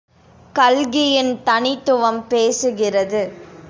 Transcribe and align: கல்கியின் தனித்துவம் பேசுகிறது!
கல்கியின் 0.55 1.31
தனித்துவம் 1.43 2.21
பேசுகிறது! 2.29 3.23